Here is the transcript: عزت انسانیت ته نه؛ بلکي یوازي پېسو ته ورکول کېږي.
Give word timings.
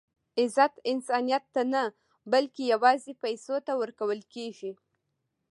عزت 0.39 0.73
انسانیت 0.91 1.43
ته 1.55 1.61
نه؛ 1.73 1.83
بلکي 2.33 2.61
یوازي 2.73 3.13
پېسو 3.23 3.55
ته 3.67 3.73
ورکول 3.81 4.19
کېږي. 4.33 4.71